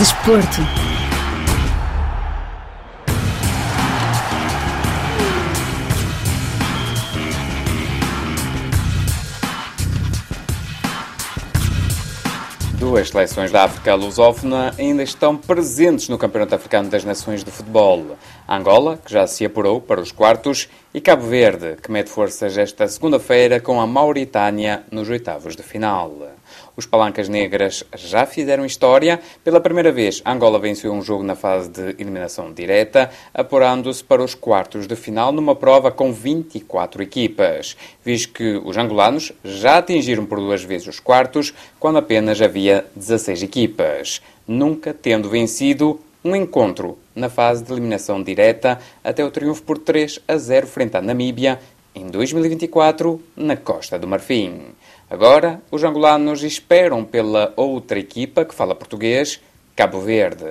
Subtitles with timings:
[0.00, 0.62] Desporto.
[12.78, 18.16] Duas seleções da África lusófona ainda estão presentes no Campeonato Africano das Nações de Futebol.
[18.48, 22.88] Angola, que já se apurou para os quartos, e Cabo Verde, que mete forças esta
[22.88, 26.39] segunda-feira com a Mauritânia nos oitavos de final.
[26.76, 29.20] Os palancas negras já fizeram história.
[29.44, 34.34] Pela primeira vez, Angola venceu um jogo na fase de eliminação direta, apurando-se para os
[34.34, 40.38] quartos de final numa prova com 24 equipas, visto que os angolanos já atingiram por
[40.38, 47.28] duas vezes os quartos, quando apenas havia 16 equipas, nunca tendo vencido um encontro na
[47.28, 51.58] fase de eliminação direta até o triunfo por 3 a 0 frente à Namíbia
[51.94, 54.60] em 2024 na Costa do Marfim.
[55.10, 59.40] Agora, os angolanos esperam pela outra equipa que fala português,
[59.74, 60.46] Cabo Verde.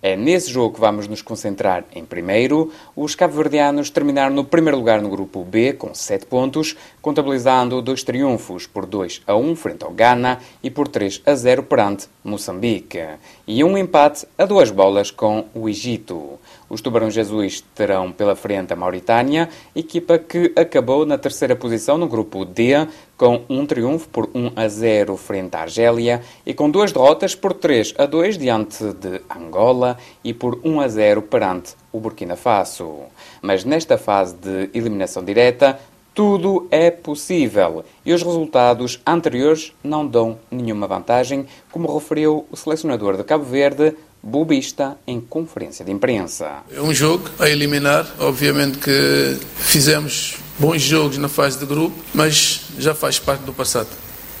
[0.00, 2.70] É nesse jogo que vamos nos concentrar em primeiro.
[2.94, 8.68] Os cabo-verdianos terminaram no primeiro lugar no grupo B com 7 pontos, contabilizando dois triunfos
[8.68, 13.04] por 2 a 1 frente ao Ghana e por 3 a 0 perante Moçambique.
[13.44, 16.38] E um empate a duas bolas com o Egito.
[16.68, 22.08] Os Tubarões Azuis terão pela frente a Mauritânia, equipa que acabou na terceira posição no
[22.08, 26.90] grupo D, com um triunfo por 1 a 0 frente à Argélia e com duas
[26.90, 32.00] derrotas por 3 a 2 diante de Angola e por 1 a 0 perante o
[32.00, 32.98] Burkina Faso.
[33.40, 35.78] Mas nesta fase de eliminação direta,
[36.16, 43.18] tudo é possível e os resultados anteriores não dão nenhuma vantagem, como referiu o selecionador
[43.18, 43.94] de Cabo Verde,
[44.26, 46.64] Bubista, em conferência de imprensa.
[46.72, 48.06] É um jogo a eliminar.
[48.18, 53.88] Obviamente que fizemos bons jogos na fase de grupo, mas já faz parte do passado.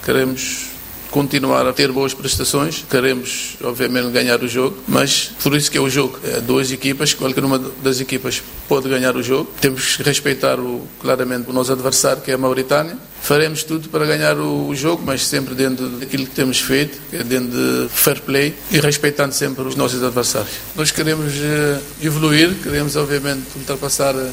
[0.04, 0.75] Queremos
[1.16, 5.80] continuar a ter boas prestações, queremos obviamente ganhar o jogo, mas por isso que é
[5.80, 6.18] o jogo.
[6.22, 9.50] É duas equipas, qualquer uma das equipas pode ganhar o jogo.
[9.58, 12.98] Temos que respeitar o, claramente o nosso adversário, que é a Mauritânia.
[13.22, 17.24] Faremos tudo para ganhar o, jogo, mas sempre dentro daquilo que temos feito, que é
[17.24, 20.52] dentro de fair play e respeitando sempre os nossos adversários.
[20.74, 24.30] Nós queremos uh, evoluir, queremos obviamente ultrapassar uh,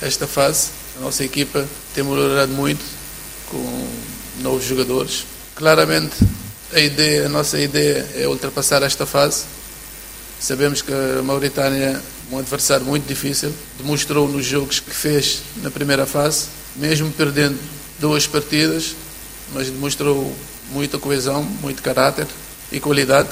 [0.00, 0.68] esta fase.
[0.96, 2.84] A nossa equipa tem melhorado muito
[3.50, 3.88] com
[4.42, 5.24] novos jogadores,
[5.60, 6.16] Claramente,
[6.72, 9.44] a ideia, a nossa ideia é ultrapassar esta fase.
[10.40, 12.00] Sabemos que a Mauritânia
[12.30, 17.58] é um adversário muito difícil, demonstrou nos jogos que fez na primeira fase, mesmo perdendo
[17.98, 18.96] duas partidas,
[19.52, 20.34] mas demonstrou
[20.70, 22.26] muita coesão, muito caráter
[22.72, 23.28] e qualidade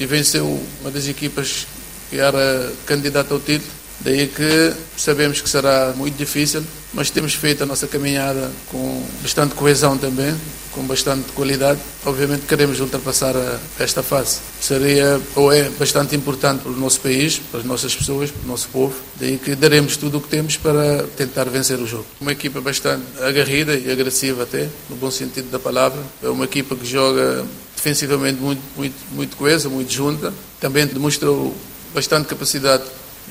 [0.00, 1.68] e venceu uma das equipas
[2.10, 3.70] que era candidata ao título.
[4.00, 9.54] Daí que sabemos que será muito difícil, mas temos feito a nossa caminhada com bastante
[9.54, 10.34] coesão também,
[10.72, 11.80] com bastante qualidade.
[12.04, 13.34] Obviamente queremos ultrapassar
[13.78, 14.38] esta fase.
[14.60, 18.48] Seria ou é bastante importante para o nosso país, para as nossas pessoas, para o
[18.48, 18.94] nosso povo.
[19.16, 22.06] Daí que daremos tudo o que temos para tentar vencer o jogo.
[22.20, 26.00] Uma equipa bastante agarrida e agressiva até, no bom sentido da palavra.
[26.22, 27.44] É uma equipa que joga
[27.76, 30.32] defensivamente muito, muito, muito coesa, muito junta.
[30.60, 31.54] Também demonstrou
[31.94, 32.84] bastante capacidade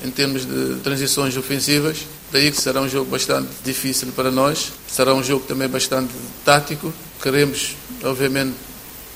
[0.04, 1.98] em termos de transições ofensivas.
[2.32, 4.72] Daí que será um jogo bastante difícil para nós.
[4.88, 6.12] Será um jogo também bastante
[6.44, 6.92] tático.
[7.20, 8.54] Queremos, obviamente,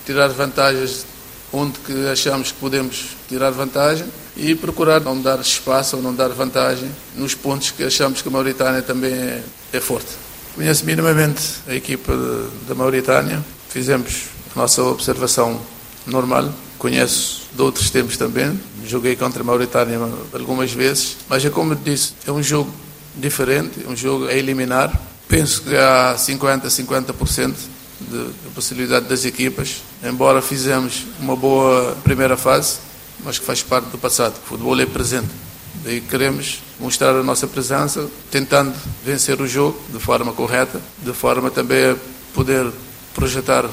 [0.05, 1.07] tirar vantagens
[1.53, 6.29] onde que achamos que podemos tirar vantagem e procurar não dar espaço ou não dar
[6.31, 9.43] vantagem nos pontos que achamos que a Mauritânia também é,
[9.73, 10.09] é forte.
[10.57, 12.13] Conheço minimamente a equipa
[12.67, 13.45] da Mauritânia.
[13.69, 14.25] Fizemos
[14.55, 15.61] a nossa observação
[16.07, 16.53] normal.
[16.79, 18.59] Conheço de outros tempos também.
[18.85, 19.99] Joguei contra a Mauritânia
[20.33, 22.71] algumas vezes, mas é como disse, é um jogo
[23.17, 24.93] diferente, um jogo a eliminar.
[25.29, 27.55] Penso que há 50, 50%
[28.01, 32.79] de, de possibilidade das equipas, embora fizemos uma boa primeira fase,
[33.25, 34.35] mas que faz parte do passado.
[34.45, 35.29] O futebol é presente.
[35.83, 38.75] Daí queremos mostrar a nossa presença, tentando
[39.05, 41.97] vencer o jogo de forma correta, de forma também a
[42.33, 42.71] poder
[43.15, 43.69] projetar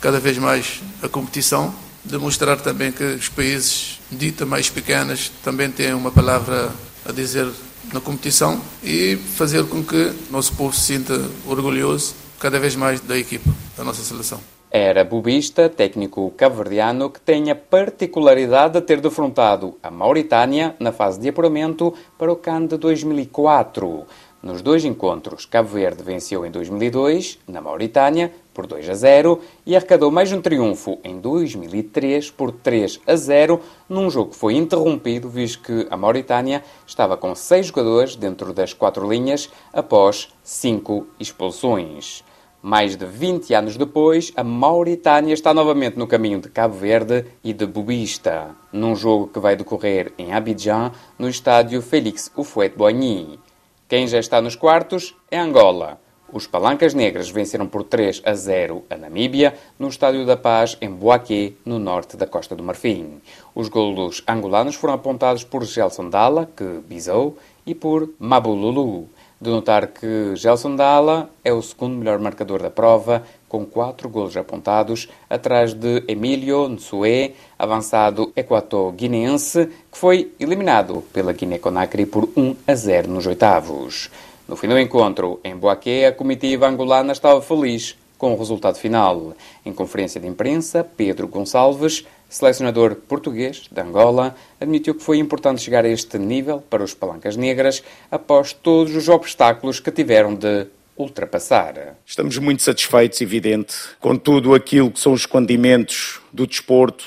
[0.00, 1.74] cada vez mais a competição
[2.08, 6.72] demonstrar também que os países dita mais pequenos também têm uma palavra
[7.06, 7.48] a dizer
[7.92, 11.14] na competição e fazer com que nosso povo se sinta
[11.46, 14.40] orgulhoso cada vez mais da equipa, da nossa seleção.
[14.70, 21.18] Era bubista, técnico cabo-verdiano, que tem a particularidade de ter defrontado a Mauritânia na fase
[21.18, 24.06] de apuramento para o CAN de 2004.
[24.42, 29.76] Nos dois encontros, Cabo Verde venceu em 2002, na Mauritânia, por 2 a 0 e
[29.76, 35.28] arrecadou mais um triunfo em 2003 por 3 a 0, num jogo que foi interrompido,
[35.28, 42.24] visto que a Mauritânia estava com seis jogadores dentro das quatro linhas após cinco expulsões.
[42.60, 47.52] Mais de 20 anos depois, a Mauritânia está novamente no caminho de Cabo Verde e
[47.52, 53.38] de Bubista, num jogo que vai decorrer em Abidjan, no estádio Félix Houphouët-Boigny.
[53.86, 56.07] Quem já está nos quartos é Angola.
[56.30, 60.90] Os Palancas Negras venceram por 3 a 0 a Namíbia, no Estádio da Paz, em
[60.90, 63.22] Boaquê, no norte da Costa do Marfim.
[63.54, 69.08] Os golos angolanos foram apontados por Gelson Dalla, que bisou, e por Mabululu.
[69.40, 74.36] De notar que Gelson Dalla é o segundo melhor marcador da prova, com quatro golos
[74.36, 82.74] apontados, atrás de Emílio Nsue, avançado equato-guineense, que foi eliminado pela Guiné-Conakry por 1 a
[82.74, 84.10] 0 nos oitavos.
[84.48, 89.34] No fim do encontro, em Boaquê, a comitiva angolana estava feliz com o resultado final.
[89.62, 95.84] Em conferência de imprensa, Pedro Gonçalves, selecionador português de Angola, admitiu que foi importante chegar
[95.84, 100.66] a este nível para os palancas negras após todos os obstáculos que tiveram de
[100.96, 101.96] ultrapassar.
[102.06, 107.04] Estamos muito satisfeitos, evidente, com tudo aquilo que são os condimentos do desporto,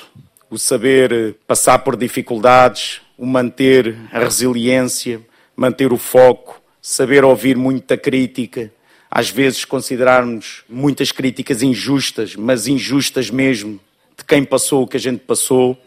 [0.48, 5.20] o saber passar por dificuldades, o manter a resiliência,
[5.56, 8.74] manter o foco, saber ouvir muita crítica,
[9.10, 13.80] às vezes considerarmos muitas críticas injustas, mas injustas mesmo,
[14.18, 15.78] de quem passou o que a gente passou,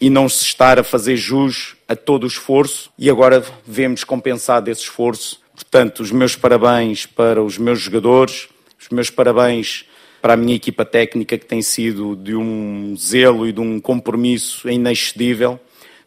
[0.00, 4.70] e não se estar a fazer jus a todo o esforço, e agora vemos compensado
[4.70, 5.40] esse esforço.
[5.54, 8.46] Portanto, os meus parabéns para os meus jogadores,
[8.78, 9.86] os meus parabéns
[10.20, 14.68] para a minha equipa técnica, que tem sido de um zelo e de um compromisso
[14.68, 15.58] inexcedível.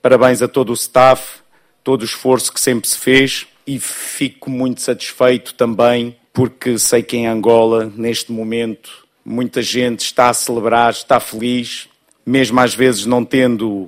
[0.01, 1.39] Parabéns a todo o staff,
[1.83, 7.15] todo o esforço que sempre se fez e fico muito satisfeito também porque sei que
[7.17, 11.87] em Angola, neste momento, muita gente está a celebrar, está feliz,
[12.25, 13.87] mesmo às vezes não tendo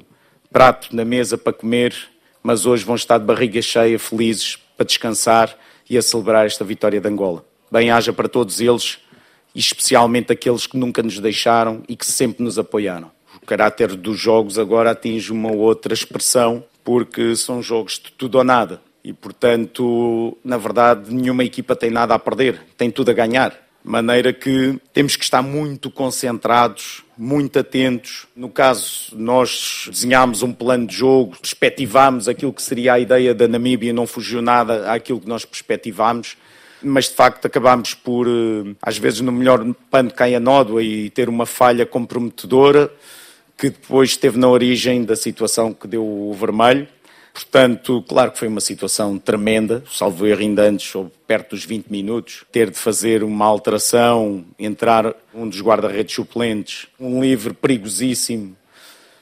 [0.51, 1.95] prato na mesa para comer,
[2.43, 5.57] mas hoje vão estar de barriga cheia, felizes, para descansar
[5.89, 7.43] e a celebrar esta vitória de Angola.
[7.71, 8.99] Bem-haja para todos eles
[9.55, 13.09] e especialmente aqueles que nunca nos deixaram e que sempre nos apoiaram.
[13.41, 18.43] O caráter dos jogos agora atinge uma outra expressão, porque são jogos de tudo ou
[18.43, 18.79] nada.
[19.03, 23.51] E, portanto, na verdade, nenhuma equipa tem nada a perder, tem tudo a ganhar.
[23.83, 28.27] De maneira que temos que estar muito concentrados, muito atentos.
[28.35, 33.47] No caso, nós desenhámos um plano de jogo, perspectivámos aquilo que seria a ideia da
[33.47, 36.37] Namíbia, não fugiu nada àquilo que nós perspectivámos
[36.83, 41.09] mas de facto acabámos por, eh, às vezes, no melhor pano cai a nódoa e
[41.09, 42.91] ter uma falha comprometedora
[43.57, 46.87] que depois esteve na origem da situação que deu o vermelho.
[47.33, 51.87] Portanto, claro que foi uma situação tremenda, salvo erro ainda antes, ou perto dos 20
[51.87, 58.55] minutos, ter de fazer uma alteração, entrar um dos guarda-redes suplentes, um livre perigosíssimo.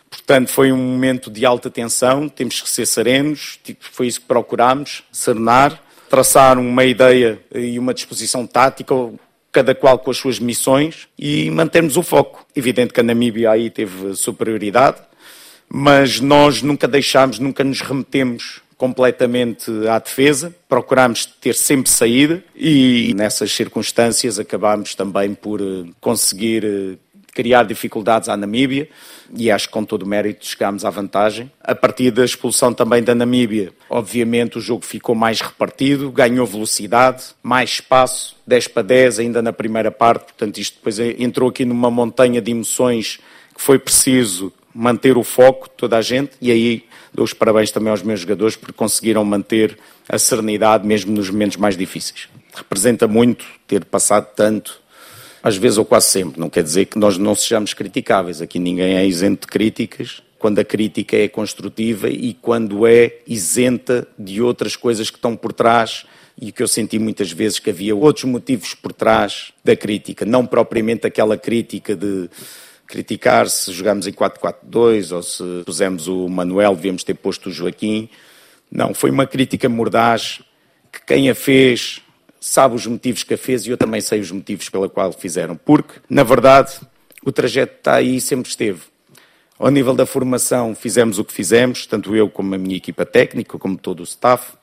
[0.10, 4.28] Portanto, foi um momento de alta tensão, temos que ser serenos, tipo, foi isso que
[4.28, 8.96] procurámos, serenar, traçar uma ideia e uma disposição tática,
[9.52, 12.46] cada qual com as suas missões e mantermos o foco.
[12.56, 14.98] Evidente que a Namíbia aí teve superioridade,
[15.69, 23.13] mas nós nunca deixámos, nunca nos remetemos completamente à defesa, procurámos ter sempre saída e
[23.13, 26.98] nessas circunstâncias acabámos também por eh, conseguir eh,
[27.33, 28.88] criar dificuldades à Namíbia
[29.36, 31.51] e acho que com todo o mérito chegámos à vantagem.
[31.62, 37.25] A partir da expulsão também da Namíbia, obviamente o jogo ficou mais repartido, ganhou velocidade,
[37.44, 41.92] mais espaço, 10 para 10 ainda na primeira parte, portanto isto depois entrou aqui numa
[41.92, 43.19] montanha de emoções
[43.54, 46.83] que foi preciso manter o foco, toda a gente, e aí
[47.13, 51.57] dou os parabéns também aos meus jogadores porque conseguiram manter a serenidade mesmo nos momentos
[51.57, 52.30] mais difíceis.
[52.54, 54.81] Representa muito ter passado tanto,
[55.44, 56.40] às vezes ou quase sempre.
[56.40, 58.42] Não quer dizer que nós não sejamos criticáveis.
[58.42, 60.21] Aqui ninguém é isento de críticas.
[60.38, 65.52] Quando a crítica é construtiva e quando é isenta de outras coisas que estão por
[65.52, 66.06] trás
[66.42, 70.45] e que eu senti muitas vezes que havia outros motivos por trás da crítica, não
[70.45, 72.30] propriamente aquela crítica de
[72.90, 78.10] criticar se jogamos em 4-4-2 ou se pusemos o Manuel, devíamos ter posto o Joaquim.
[78.69, 80.42] Não, foi uma crítica mordaz
[80.92, 82.02] que quem a fez
[82.42, 85.56] sabe os motivos que a fez e eu também sei os motivos pela qual fizeram.
[85.56, 86.80] Porque, na verdade,
[87.24, 88.81] o trajeto está aí e sempre esteve.
[89.60, 93.60] Ao nível da formação, fizemos o que fizemos, tanto eu como a minha equipa técnica,
[93.60, 94.54] como todo o staff.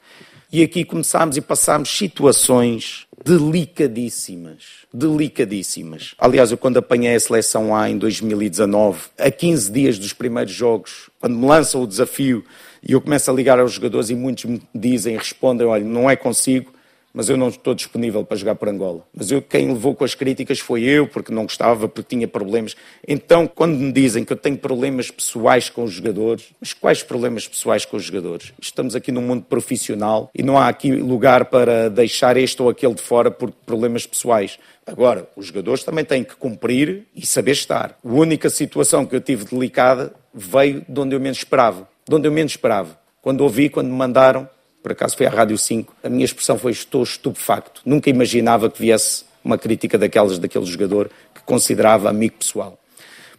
[0.53, 4.87] E aqui começámos e passámos situações delicadíssimas.
[4.95, 6.15] Delicadíssimas.
[6.17, 11.11] Aliás, eu quando apanhei a seleção A em 2019, a 15 dias dos primeiros jogos,
[11.21, 12.45] quando me lançam o desafio
[12.81, 16.15] e eu começo a ligar aos jogadores e muitos me dizem, respondem, olha, não é
[16.15, 16.73] consigo,
[17.17, 19.03] mas eu não estou disponível para jogar por Angola.
[19.17, 22.77] Mas eu, quem levou com as críticas foi eu, porque não gostava, porque tinha problemas.
[23.09, 27.49] Então, quando me dizem que eu tenho problemas pessoais com os jogadores, mas quais problemas
[27.49, 28.53] pessoais com os jogadores?
[28.61, 32.93] Estamos aqui num mundo profissional e não há aqui lugar para deixar este ou aquele
[32.93, 34.59] de fora por problemas pessoais.
[34.87, 37.99] Agora, os jogadores também têm que cumprir e saber estar.
[38.05, 41.89] A única situação que eu tive delicada veio de onde eu menos esperava.
[42.07, 42.99] De onde eu menos esperava.
[43.23, 44.47] Quando ouvi, quando me mandaram
[44.87, 47.83] por acaso foi à Rádio 5, a minha expressão foi estou estupefacto.
[47.85, 52.79] Nunca imaginava que viesse uma crítica daquelas daquele jogador que considerava amigo pessoal.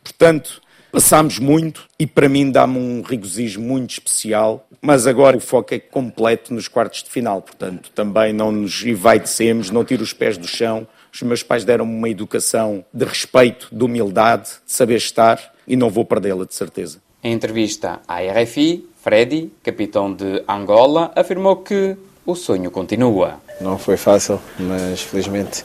[0.03, 0.61] Portanto,
[0.91, 5.79] passámos muito e para mim dá-me um regozijo muito especial, mas agora o foco é
[5.79, 10.49] completo nos quartos de final, portanto, também não nos envaidecemos, não tiro os pés do
[10.49, 10.85] chão.
[11.13, 15.89] Os meus pais deram-me uma educação de respeito, de humildade, de saber estar e não
[15.89, 17.06] vou perdê-la, de certeza.
[17.27, 23.41] Em entrevista à RFI, Freddy, capitão de Angola, afirmou que o sonho continua.
[23.59, 25.61] Não foi fácil, mas felizmente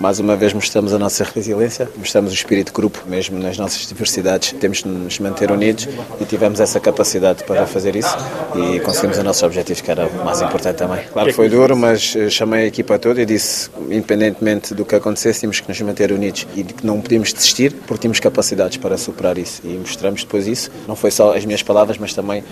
[0.00, 3.86] mais uma vez mostramos a nossa resiliência, mostramos o espírito de grupo, mesmo nas nossas
[3.86, 4.52] diversidades.
[4.52, 5.88] Temos de nos manter unidos
[6.20, 8.16] e tivemos essa capacidade para fazer isso
[8.54, 11.04] e conseguimos o nosso objetivo, que era o mais importante também.
[11.12, 14.94] Claro que foi duro, mas eh, chamei a equipa toda e disse, independentemente do que
[14.94, 18.96] acontecesse, tínhamos que nos manter unidos e que não podíamos desistir porque tínhamos capacidades para
[18.96, 20.70] superar isso e mostramos depois isso.
[20.86, 22.44] Não foi só as minhas palavras, mas também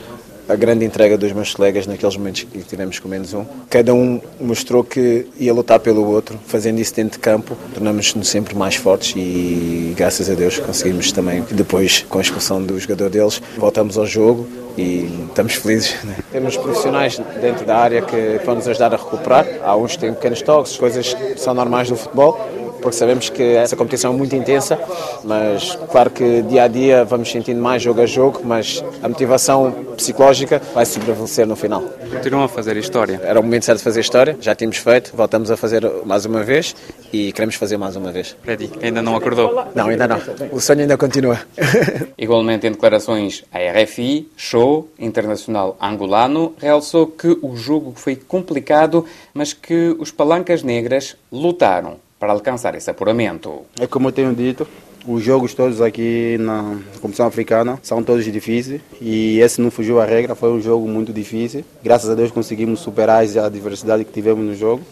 [0.48, 3.44] a grande entrega dos meus colegas naqueles momentos que tivemos com menos um.
[3.68, 8.54] Cada um mostrou que ia lutar pelo outro, fazendo isso dentro de campo, tornamos-nos sempre
[8.54, 13.40] mais fortes e graças a Deus conseguimos também, depois com a expulsão do jogador deles,
[13.56, 15.96] voltamos ao jogo e estamos felizes.
[16.04, 16.16] Né?
[16.30, 19.46] Temos profissionais dentro da área que vão nos ajudar a recuperar.
[19.62, 23.42] Há uns que têm pequenos toques, coisas que são normais do futebol porque sabemos que
[23.42, 24.78] essa competição é muito intensa,
[25.24, 29.72] mas claro que dia a dia vamos sentindo mais jogo a jogo, mas a motivação
[29.96, 31.82] psicológica vai se prevalecer no final.
[32.10, 33.20] Continuam a fazer história.
[33.24, 36.42] Era o momento certo de fazer história, já tínhamos feito, voltamos a fazer mais uma
[36.42, 36.74] vez
[37.12, 38.36] e queremos fazer mais uma vez.
[38.42, 39.64] Freddy, ainda não acordou?
[39.74, 40.20] Não, ainda não.
[40.52, 41.40] O sonho ainda continua.
[42.18, 49.52] Igualmente em declarações à RFI, Show, internacional angolano, realçou que o jogo foi complicado, mas
[49.52, 53.62] que os palancas negras lutaram para alcançar esse apuramento.
[53.78, 54.66] É como eu tenho dito,
[55.06, 60.04] os jogos todos aqui na competição africana são todos difíceis e esse não fugiu à
[60.04, 61.64] regra, foi um jogo muito difícil.
[61.82, 64.82] Graças a Deus conseguimos superar a adversidade que tivemos no jogo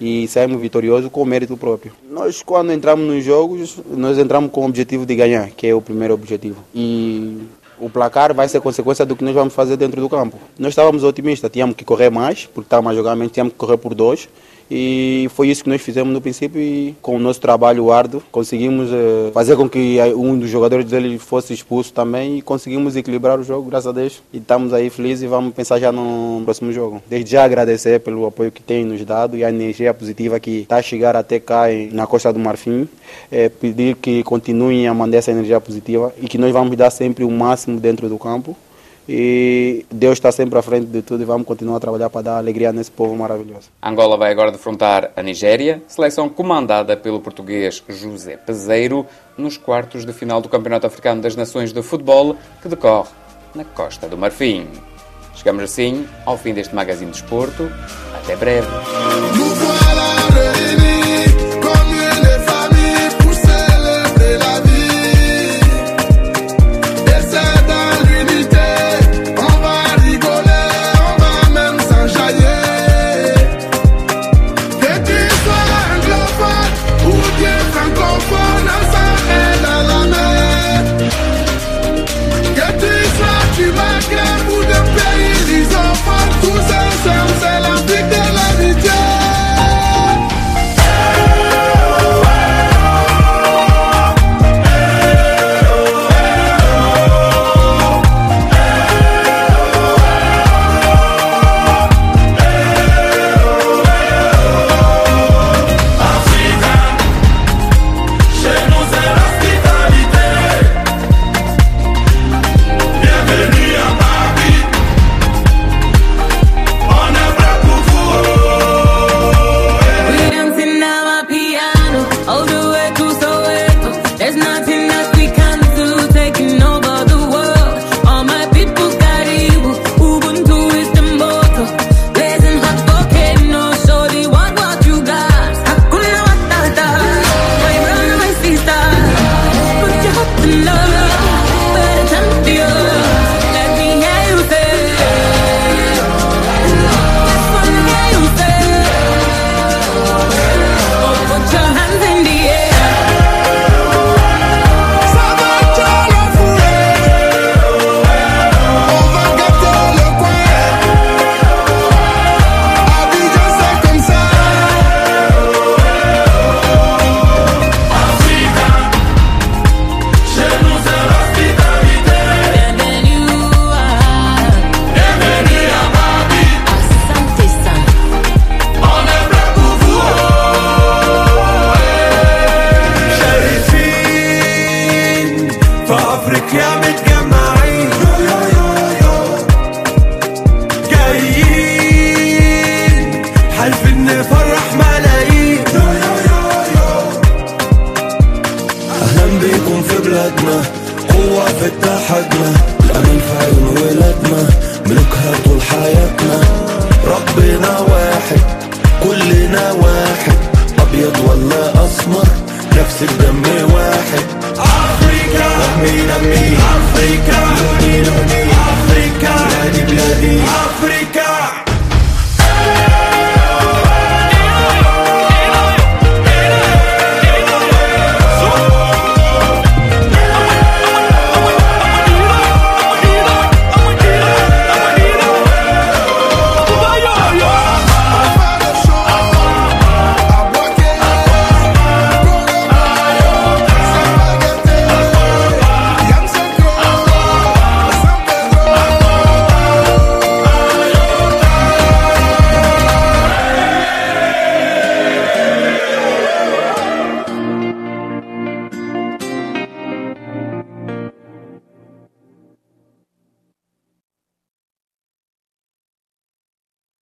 [0.00, 1.92] e saímos vitoriosos com mérito próprio.
[2.10, 5.80] Nós, quando entramos nos jogos, nós entramos com o objetivo de ganhar, que é o
[5.80, 6.62] primeiro objetivo.
[6.74, 7.38] E
[7.78, 10.38] o placar vai ser consequência do que nós vamos fazer dentro do campo.
[10.58, 13.94] Nós estávamos otimistas, tínhamos que correr mais, porque estávamos a jogar tínhamos que correr por
[13.94, 14.28] dois.
[14.70, 18.90] E foi isso que nós fizemos no princípio e com o nosso trabalho árduo conseguimos
[18.90, 23.42] uh, fazer com que um dos jogadores dele fosse expulso também e conseguimos equilibrar o
[23.42, 24.22] jogo, graças a Deus.
[24.32, 27.02] E estamos aí felizes e vamos pensar já no próximo jogo.
[27.08, 30.76] Desde já agradecer pelo apoio que tem nos dado e a energia positiva que está
[30.76, 32.88] a chegar até cá na Costa do Marfim.
[33.30, 37.24] É, pedir que continuem a mandar essa energia positiva e que nós vamos dar sempre
[37.24, 38.56] o máximo dentro do campo
[39.08, 42.38] e Deus está sempre à frente de tudo e vamos continuar a trabalhar para dar
[42.38, 43.68] alegria nesse povo maravilhoso.
[43.82, 49.06] Angola vai agora defrontar a Nigéria, seleção comandada pelo português José Peseiro,
[49.36, 53.10] nos quartos de final do Campeonato Africano das Nações de Futebol, que decorre
[53.54, 54.66] na Costa do Marfim.
[55.34, 57.70] Chegamos assim ao fim deste Magazine de Esporto.
[58.14, 58.68] Até breve.